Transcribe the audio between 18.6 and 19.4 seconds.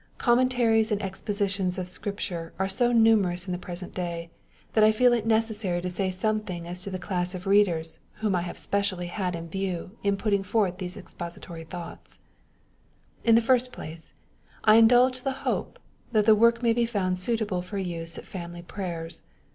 prayers.